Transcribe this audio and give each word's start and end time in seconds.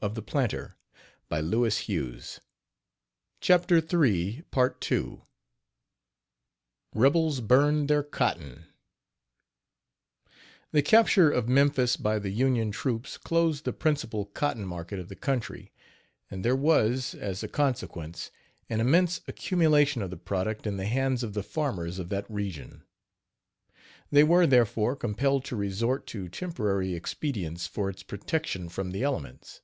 REBELS 0.00 0.20
BURN 1.28 1.46
THEIR 1.46 1.62
COTTON. 8.02 8.64
The 10.72 10.82
capture 10.82 11.30
of 11.30 11.48
Memphis 11.48 11.96
by 11.96 12.18
the 12.18 12.30
Union 12.30 12.70
troops 12.72 13.16
closed 13.16 13.64
the 13.64 13.72
principal 13.72 14.24
cotton 14.24 14.64
market 14.66 14.98
of 14.98 15.08
the 15.08 15.14
country, 15.14 15.72
and 16.30 16.44
there 16.44 16.56
was, 16.56 17.14
as 17.14 17.42
a 17.44 17.48
consequence, 17.48 18.30
an 18.68 18.80
immense 18.80 19.20
accumulation 19.28 20.02
of 20.02 20.10
the 20.10 20.16
product 20.16 20.66
in 20.66 20.78
the 20.78 20.86
hands 20.86 21.22
of 21.22 21.34
the 21.34 21.44
farmers 21.44 22.00
of 22.00 22.08
that 22.08 22.28
region. 22.28 22.82
They 24.10 24.24
were, 24.24 24.48
therefore, 24.48 24.96
compelled 24.96 25.44
to 25.44 25.54
resort 25.56 26.08
to 26.08 26.28
temporary 26.28 26.94
expedients 26.94 27.68
for 27.68 27.88
its 27.88 28.02
protection 28.02 28.68
from 28.68 28.90
the 28.90 29.04
elements. 29.04 29.60